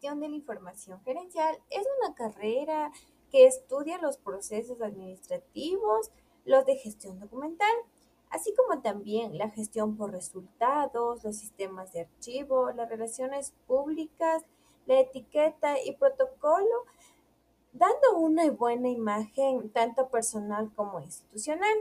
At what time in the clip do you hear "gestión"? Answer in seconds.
0.00-0.20, 6.76-7.20, 9.50-9.98